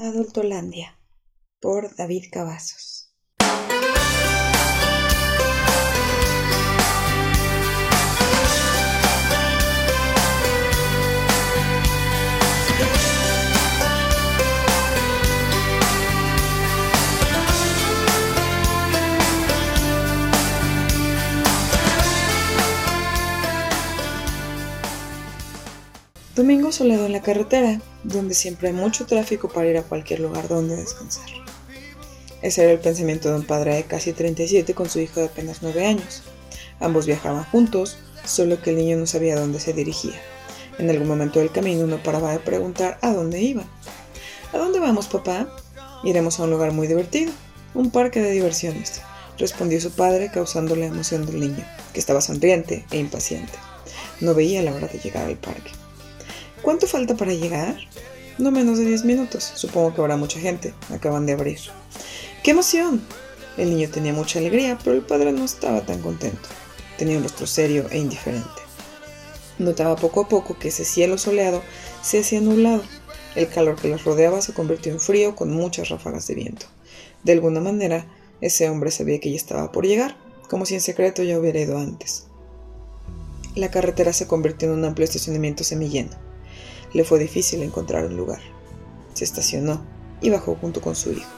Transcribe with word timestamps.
Adultolandia 0.00 0.96
por 1.60 1.96
David 1.96 2.26
Cavazos. 2.30 3.07
Domingo 26.48 26.72
soleado 26.72 27.04
en 27.04 27.12
la 27.12 27.20
carretera, 27.20 27.78
donde 28.04 28.32
siempre 28.32 28.68
hay 28.68 28.74
mucho 28.74 29.04
tráfico 29.04 29.50
para 29.50 29.68
ir 29.68 29.76
a 29.76 29.82
cualquier 29.82 30.20
lugar 30.20 30.48
donde 30.48 30.76
descansar. 30.76 31.26
Ese 32.40 32.62
era 32.62 32.72
el 32.72 32.78
pensamiento 32.78 33.28
de 33.28 33.36
un 33.36 33.44
padre 33.44 33.74
de 33.74 33.82
casi 33.82 34.14
37 34.14 34.72
con 34.72 34.88
su 34.88 34.98
hijo 34.98 35.20
de 35.20 35.26
apenas 35.26 35.58
9 35.60 35.84
años. 35.84 36.22
Ambos 36.80 37.04
viajaban 37.04 37.44
juntos, 37.44 37.98
solo 38.24 38.62
que 38.62 38.70
el 38.70 38.76
niño 38.76 38.96
no 38.96 39.04
sabía 39.04 39.38
dónde 39.38 39.60
se 39.60 39.74
dirigía. 39.74 40.18
En 40.78 40.88
algún 40.88 41.06
momento 41.06 41.38
del 41.38 41.52
camino 41.52 41.86
no 41.86 42.02
paraba 42.02 42.32
de 42.32 42.38
preguntar 42.38 42.96
a 43.02 43.12
dónde 43.12 43.42
iban. 43.42 43.68
¿A 44.54 44.56
dónde 44.56 44.80
vamos, 44.80 45.06
papá? 45.06 45.54
Iremos 46.02 46.40
a 46.40 46.44
un 46.44 46.50
lugar 46.50 46.72
muy 46.72 46.86
divertido, 46.86 47.30
un 47.74 47.90
parque 47.90 48.22
de 48.22 48.30
diversiones, 48.30 49.02
respondió 49.36 49.82
su 49.82 49.90
padre, 49.90 50.30
causando 50.32 50.76
la 50.76 50.86
emoción 50.86 51.26
del 51.26 51.40
niño, 51.40 51.66
que 51.92 52.00
estaba 52.00 52.22
sonriente 52.22 52.86
e 52.90 52.96
impaciente. 52.96 53.52
No 54.22 54.32
veía 54.32 54.62
la 54.62 54.72
hora 54.72 54.86
de 54.86 54.98
llegar 54.98 55.26
al 55.26 55.36
parque. 55.36 55.72
¿Cuánto 56.68 56.86
falta 56.86 57.16
para 57.16 57.32
llegar? 57.32 57.78
No 58.36 58.50
menos 58.50 58.76
de 58.76 58.84
10 58.84 59.06
minutos. 59.06 59.52
Supongo 59.54 59.94
que 59.94 60.02
habrá 60.02 60.18
mucha 60.18 60.38
gente. 60.38 60.74
Acaban 60.92 61.24
de 61.24 61.32
abrir. 61.32 61.58
¡Qué 62.44 62.50
emoción! 62.50 63.00
El 63.56 63.70
niño 63.70 63.88
tenía 63.88 64.12
mucha 64.12 64.38
alegría, 64.38 64.76
pero 64.84 64.94
el 64.94 65.00
padre 65.00 65.32
no 65.32 65.46
estaba 65.46 65.86
tan 65.86 66.02
contento. 66.02 66.46
Tenía 66.98 67.16
un 67.16 67.22
rostro 67.22 67.46
serio 67.46 67.86
e 67.90 67.96
indiferente. 67.96 68.60
Notaba 69.58 69.96
poco 69.96 70.20
a 70.20 70.28
poco 70.28 70.58
que 70.58 70.68
ese 70.68 70.84
cielo 70.84 71.16
soleado 71.16 71.62
se 72.02 72.18
hacía 72.18 72.42
nublado. 72.42 72.82
El 73.34 73.48
calor 73.48 73.76
que 73.80 73.88
los 73.88 74.04
rodeaba 74.04 74.42
se 74.42 74.52
convirtió 74.52 74.92
en 74.92 75.00
frío 75.00 75.34
con 75.34 75.50
muchas 75.50 75.88
ráfagas 75.88 76.26
de 76.26 76.34
viento. 76.34 76.66
De 77.24 77.32
alguna 77.32 77.60
manera, 77.60 78.04
ese 78.42 78.68
hombre 78.68 78.90
sabía 78.90 79.20
que 79.20 79.30
ya 79.30 79.36
estaba 79.36 79.72
por 79.72 79.86
llegar, 79.86 80.18
como 80.50 80.66
si 80.66 80.74
en 80.74 80.82
secreto 80.82 81.22
ya 81.22 81.38
hubiera 81.38 81.60
ido 81.60 81.78
antes. 81.78 82.26
La 83.54 83.70
carretera 83.70 84.12
se 84.12 84.26
convirtió 84.26 84.68
en 84.68 84.74
un 84.74 84.84
amplio 84.84 85.06
estacionamiento 85.06 85.64
semilleno. 85.64 86.27
Le 86.92 87.04
fue 87.04 87.18
difícil 87.18 87.62
encontrar 87.62 88.06
un 88.06 88.16
lugar. 88.16 88.40
Se 89.14 89.24
estacionó 89.24 89.84
y 90.20 90.30
bajó 90.30 90.56
junto 90.56 90.80
con 90.80 90.94
su 90.94 91.12
hijo. 91.12 91.30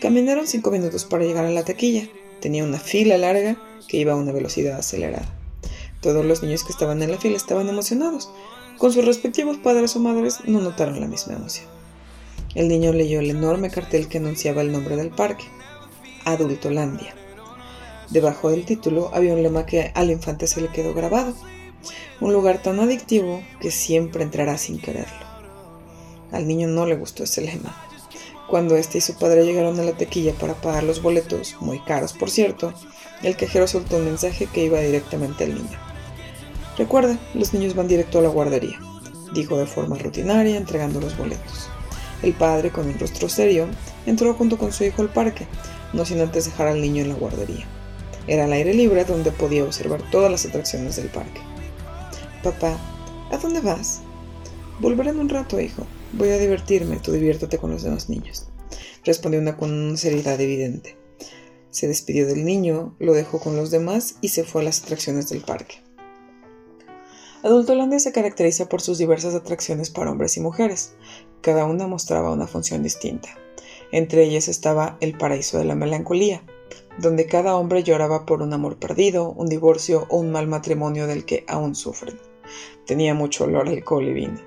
Caminaron 0.00 0.46
cinco 0.46 0.70
minutos 0.70 1.04
para 1.04 1.24
llegar 1.24 1.44
a 1.44 1.50
la 1.50 1.64
taquilla. 1.64 2.08
Tenía 2.40 2.64
una 2.64 2.78
fila 2.78 3.18
larga 3.18 3.56
que 3.88 3.98
iba 3.98 4.12
a 4.12 4.16
una 4.16 4.32
velocidad 4.32 4.78
acelerada. 4.78 5.36
Todos 6.00 6.24
los 6.24 6.42
niños 6.42 6.64
que 6.64 6.72
estaban 6.72 7.02
en 7.02 7.10
la 7.10 7.18
fila 7.18 7.36
estaban 7.36 7.68
emocionados. 7.68 8.30
Con 8.78 8.92
sus 8.92 9.04
respectivos 9.04 9.58
padres 9.58 9.94
o 9.96 10.00
madres 10.00 10.38
no 10.46 10.60
notaron 10.60 11.00
la 11.00 11.06
misma 11.06 11.34
emoción. 11.34 11.66
El 12.54 12.68
niño 12.68 12.92
leyó 12.92 13.20
el 13.20 13.30
enorme 13.30 13.70
cartel 13.70 14.08
que 14.08 14.18
anunciaba 14.18 14.62
el 14.62 14.72
nombre 14.72 14.96
del 14.96 15.10
parque, 15.10 15.44
Adultolandia. 16.24 17.14
Debajo 18.08 18.50
del 18.50 18.64
título 18.64 19.10
había 19.14 19.34
un 19.34 19.42
lema 19.42 19.66
que 19.66 19.92
al 19.94 20.10
infante 20.10 20.46
se 20.46 20.60
le 20.60 20.68
quedó 20.68 20.94
grabado. 20.94 21.34
Un 22.20 22.32
lugar 22.32 22.62
tan 22.62 22.80
adictivo 22.80 23.42
que 23.60 23.70
siempre 23.70 24.22
entrará 24.22 24.58
sin 24.58 24.80
quererlo. 24.80 25.26
Al 26.32 26.46
niño 26.46 26.68
no 26.68 26.86
le 26.86 26.96
gustó 26.96 27.24
ese 27.24 27.40
lema. 27.40 27.74
Cuando 28.48 28.76
este 28.76 28.98
y 28.98 29.00
su 29.00 29.16
padre 29.16 29.44
llegaron 29.44 29.78
a 29.78 29.84
la 29.84 29.92
tequilla 29.92 30.32
para 30.34 30.54
pagar 30.54 30.82
los 30.82 31.02
boletos, 31.02 31.56
muy 31.60 31.78
caros 31.80 32.12
por 32.12 32.30
cierto, 32.30 32.74
el 33.22 33.36
cajero 33.36 33.66
soltó 33.66 33.96
un 33.96 34.06
mensaje 34.06 34.46
que 34.46 34.64
iba 34.64 34.80
directamente 34.80 35.44
al 35.44 35.54
niño. 35.54 35.78
Recuerda, 36.76 37.18
los 37.34 37.52
niños 37.52 37.74
van 37.74 37.88
directo 37.88 38.18
a 38.18 38.22
la 38.22 38.28
guardería, 38.28 38.80
dijo 39.34 39.56
de 39.56 39.66
forma 39.66 39.98
rutinaria 39.98 40.56
entregando 40.56 41.00
los 41.00 41.16
boletos. 41.16 41.68
El 42.22 42.32
padre, 42.32 42.70
con 42.70 42.86
un 42.86 42.98
rostro 42.98 43.28
serio, 43.28 43.66
entró 44.06 44.34
junto 44.34 44.58
con 44.58 44.72
su 44.72 44.84
hijo 44.84 45.02
al 45.02 45.10
parque, 45.10 45.46
no 45.92 46.04
sin 46.04 46.20
antes 46.20 46.44
dejar 46.44 46.68
al 46.68 46.80
niño 46.80 47.02
en 47.02 47.10
la 47.10 47.14
guardería. 47.14 47.66
Era 48.26 48.44
al 48.44 48.52
aire 48.52 48.74
libre 48.74 49.04
donde 49.04 49.32
podía 49.32 49.64
observar 49.64 50.02
todas 50.10 50.30
las 50.30 50.44
atracciones 50.44 50.96
del 50.96 51.08
parque. 51.08 51.40
Papá, 52.42 52.78
¿a 53.30 53.36
dónde 53.36 53.60
vas? 53.60 54.00
Volveré 54.80 55.10
en 55.10 55.18
un 55.18 55.28
rato, 55.28 55.60
hijo. 55.60 55.86
Voy 56.14 56.30
a 56.30 56.38
divertirme, 56.38 56.96
tú 56.96 57.12
diviértete 57.12 57.58
con 57.58 57.70
los 57.70 57.82
demás 57.82 58.08
niños. 58.08 58.46
Respondió 59.04 59.38
una 59.40 59.58
con 59.58 59.98
seriedad 59.98 60.40
evidente. 60.40 60.96
Se 61.70 61.86
despidió 61.86 62.26
del 62.26 62.46
niño, 62.46 62.96
lo 62.98 63.12
dejó 63.12 63.40
con 63.40 63.56
los 63.56 63.70
demás 63.70 64.14
y 64.22 64.28
se 64.28 64.44
fue 64.44 64.62
a 64.62 64.64
las 64.64 64.82
atracciones 64.82 65.28
del 65.28 65.42
parque. 65.42 65.82
Adultolandia 67.42 68.00
se 68.00 68.12
caracteriza 68.12 68.70
por 68.70 68.80
sus 68.80 68.96
diversas 68.96 69.34
atracciones 69.34 69.90
para 69.90 70.10
hombres 70.10 70.38
y 70.38 70.40
mujeres. 70.40 70.94
Cada 71.42 71.66
una 71.66 71.86
mostraba 71.86 72.32
una 72.32 72.46
función 72.46 72.82
distinta. 72.82 73.28
Entre 73.92 74.24
ellas 74.24 74.48
estaba 74.48 74.96
el 75.02 75.18
paraíso 75.18 75.58
de 75.58 75.66
la 75.66 75.74
melancolía, 75.74 76.42
donde 76.98 77.26
cada 77.26 77.56
hombre 77.56 77.82
lloraba 77.82 78.24
por 78.24 78.40
un 78.40 78.54
amor 78.54 78.78
perdido, 78.78 79.30
un 79.32 79.48
divorcio 79.48 80.06
o 80.08 80.16
un 80.16 80.30
mal 80.32 80.46
matrimonio 80.46 81.06
del 81.06 81.26
que 81.26 81.44
aún 81.46 81.74
sufren. 81.74 82.29
Tenía 82.86 83.14
mucho 83.14 83.44
olor 83.44 83.68
a 83.68 83.70
alcohol 83.70 84.06
y 84.08 84.12
vino. 84.12 84.40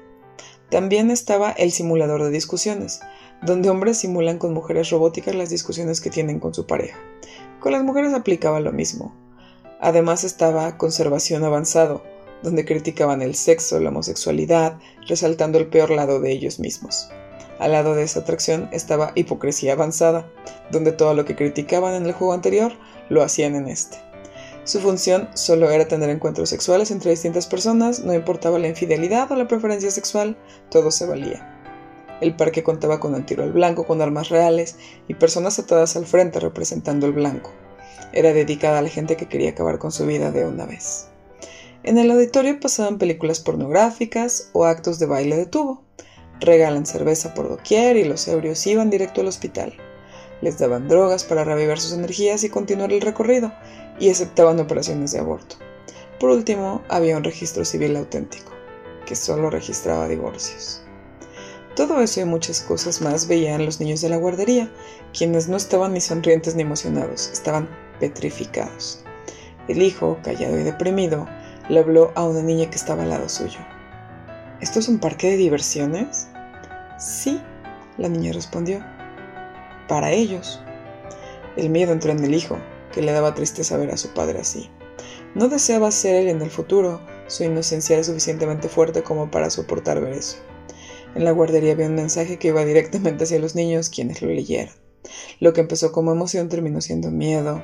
También 0.69 1.11
estaba 1.11 1.51
el 1.51 1.71
simulador 1.71 2.23
de 2.23 2.31
discusiones, 2.31 3.01
donde 3.43 3.69
hombres 3.69 3.99
simulan 3.99 4.37
con 4.37 4.53
mujeres 4.53 4.89
robóticas 4.89 5.35
las 5.35 5.49
discusiones 5.49 6.01
que 6.01 6.09
tienen 6.09 6.39
con 6.39 6.53
su 6.53 6.65
pareja. 6.65 6.97
Con 7.59 7.73
las 7.73 7.83
mujeres 7.83 8.13
aplicaba 8.13 8.59
lo 8.59 8.71
mismo. 8.71 9.15
Además 9.79 10.23
estaba 10.23 10.77
conservación 10.77 11.43
avanzado, 11.43 12.03
donde 12.41 12.65
criticaban 12.65 13.21
el 13.21 13.35
sexo, 13.35 13.79
la 13.79 13.89
homosexualidad, 13.89 14.79
resaltando 15.07 15.59
el 15.59 15.67
peor 15.67 15.91
lado 15.91 16.19
de 16.19 16.31
ellos 16.31 16.59
mismos. 16.59 17.09
Al 17.59 17.71
lado 17.71 17.95
de 17.95 18.03
esa 18.03 18.21
atracción 18.21 18.69
estaba 18.71 19.11
hipocresía 19.15 19.73
avanzada, 19.73 20.29
donde 20.71 20.91
todo 20.91 21.13
lo 21.13 21.25
que 21.25 21.35
criticaban 21.35 21.93
en 21.93 22.05
el 22.05 22.13
juego 22.13 22.33
anterior 22.33 22.73
lo 23.09 23.21
hacían 23.21 23.55
en 23.55 23.67
este. 23.67 23.97
Su 24.65 24.79
función 24.79 25.29
solo 25.33 25.69
era 25.71 25.87
tener 25.87 26.09
encuentros 26.09 26.49
sexuales 26.49 26.89
entre 26.89 27.11
distintas 27.11 27.47
personas, 27.47 27.99
no 27.99 28.13
importaba 28.13 28.59
la 28.59 28.69
infidelidad 28.69 29.29
o 29.31 29.35
la 29.35 29.47
preferencia 29.47 29.91
sexual, 29.91 30.37
todo 30.69 30.89
se 30.89 31.05
valía. 31.05 31.49
El 32.21 32.37
parque 32.37 32.63
contaba 32.63 33.01
con 33.01 33.13
un 33.13 33.25
tiro 33.25 33.43
al 33.43 33.51
blanco 33.51 33.85
con 33.85 34.01
armas 34.01 34.29
reales 34.29 34.77
y 35.09 35.15
personas 35.15 35.59
atadas 35.59 35.97
al 35.97 36.05
frente 36.05 36.39
representando 36.39 37.05
el 37.05 37.11
blanco. 37.11 37.51
Era 38.13 38.31
dedicada 38.31 38.79
a 38.79 38.81
la 38.81 38.89
gente 38.89 39.17
que 39.17 39.27
quería 39.27 39.49
acabar 39.49 39.79
con 39.79 39.91
su 39.91 40.05
vida 40.05 40.31
de 40.31 40.45
una 40.45 40.65
vez. 40.65 41.07
En 41.83 41.97
el 41.97 42.09
auditorio 42.09 42.57
pasaban 42.61 42.97
películas 42.97 43.41
pornográficas 43.41 44.49
o 44.53 44.63
actos 44.63 44.99
de 44.99 45.07
baile 45.07 45.35
de 45.35 45.45
tubo. 45.45 45.83
Regalan 46.39 46.85
cerveza 46.85 47.33
por 47.33 47.49
doquier 47.49 47.97
y 47.97 48.05
los 48.05 48.25
ebrios 48.29 48.65
iban 48.65 48.89
directo 48.89 49.19
al 49.19 49.27
hospital. 49.27 49.73
Les 50.43 50.59
daban 50.59 50.89
drogas 50.89 51.23
para 51.23 51.45
revivar 51.45 51.79
sus 51.79 51.93
energías 51.93 52.43
y 52.43 52.49
continuar 52.49 52.91
el 52.91 52.99
recorrido, 52.99 53.53
y 53.97 54.09
aceptaban 54.09 54.59
operaciones 54.59 55.13
de 55.13 55.19
aborto. 55.19 55.55
Por 56.19 56.31
último, 56.31 56.81
había 56.89 57.15
un 57.15 57.23
registro 57.23 57.63
civil 57.63 57.95
auténtico, 57.95 58.51
que 59.05 59.15
solo 59.15 59.49
registraba 59.49 60.09
divorcios. 60.09 60.83
Todo 61.77 62.01
eso 62.01 62.19
y 62.19 62.25
muchas 62.25 62.59
cosas 62.59 63.01
más 63.01 63.29
veían 63.29 63.65
los 63.65 63.79
niños 63.79 64.01
de 64.01 64.09
la 64.09 64.17
guardería, 64.17 64.69
quienes 65.17 65.47
no 65.47 65.55
estaban 65.55 65.93
ni 65.93 66.01
sonrientes 66.01 66.55
ni 66.55 66.63
emocionados, 66.63 67.29
estaban 67.31 67.69
petrificados. 68.01 69.01
El 69.69 69.81
hijo, 69.81 70.19
callado 70.23 70.59
y 70.59 70.63
deprimido, 70.63 71.25
le 71.69 71.79
habló 71.79 72.11
a 72.15 72.25
una 72.25 72.41
niña 72.41 72.69
que 72.69 72.75
estaba 72.75 73.03
al 73.03 73.11
lado 73.11 73.29
suyo. 73.29 73.59
¿Esto 74.59 74.79
es 74.79 74.89
un 74.89 74.99
parque 74.99 75.27
de 75.27 75.37
diversiones? 75.37 76.27
Sí, 76.99 77.41
la 77.97 78.09
niña 78.09 78.33
respondió. 78.33 78.83
Para 79.93 80.11
ellos. 80.11 80.59
El 81.55 81.69
miedo 81.69 81.91
entró 81.91 82.11
en 82.11 82.23
el 82.23 82.33
hijo, 82.33 82.57
que 82.91 83.03
le 83.03 83.11
daba 83.11 83.35
tristeza 83.35 83.77
ver 83.77 83.91
a 83.91 83.97
su 83.97 84.11
padre 84.11 84.39
así. 84.39 84.71
No 85.35 85.49
deseaba 85.49 85.91
ser 85.91 86.15
él 86.15 86.29
en 86.29 86.41
el 86.41 86.49
futuro, 86.49 86.99
su 87.27 87.43
inocencia 87.43 87.93
era 87.93 88.03
suficientemente 88.03 88.69
fuerte 88.69 89.03
como 89.03 89.29
para 89.29 89.51
soportar 89.51 90.01
ver 90.01 90.13
eso. 90.13 90.37
En 91.13 91.23
la 91.23 91.29
guardería 91.29 91.73
había 91.73 91.85
un 91.85 91.93
mensaje 91.93 92.39
que 92.39 92.47
iba 92.47 92.65
directamente 92.65 93.25
hacia 93.25 93.37
los 93.37 93.53
niños 93.53 93.91
quienes 93.91 94.23
lo 94.23 94.29
leyeran. 94.29 94.73
Lo 95.39 95.53
que 95.53 95.61
empezó 95.61 95.91
como 95.91 96.11
emoción 96.11 96.49
terminó 96.49 96.81
siendo 96.81 97.11
miedo, 97.11 97.61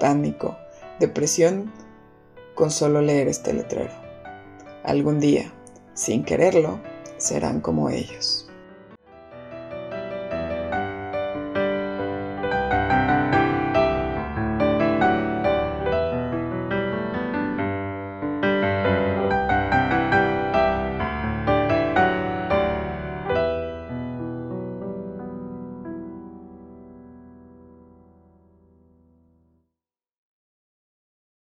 pánico, 0.00 0.56
depresión 0.98 1.74
con 2.54 2.70
solo 2.70 3.02
leer 3.02 3.28
este 3.28 3.52
letrero. 3.52 3.92
Algún 4.82 5.20
día, 5.20 5.52
sin 5.92 6.24
quererlo, 6.24 6.80
serán 7.18 7.60
como 7.60 7.90
ellos. 7.90 8.45